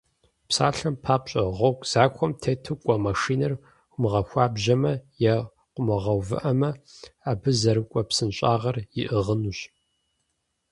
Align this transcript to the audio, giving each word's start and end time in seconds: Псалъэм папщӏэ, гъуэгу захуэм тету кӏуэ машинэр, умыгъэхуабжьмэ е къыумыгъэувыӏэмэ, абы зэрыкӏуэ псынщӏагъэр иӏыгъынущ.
Псалъэм 0.47 0.95
папщӏэ, 1.03 1.43
гъуэгу 1.57 1.85
захуэм 1.91 2.31
тету 2.41 2.75
кӏуэ 2.83 2.95
машинэр, 3.05 3.53
умыгъэхуабжьмэ 3.95 4.93
е 5.33 5.35
къыумыгъэувыӏэмэ, 5.73 6.69
абы 7.29 7.49
зэрыкӏуэ 7.59 8.01
псынщӏагъэр 8.07 8.77
иӏыгъынущ. 9.01 9.59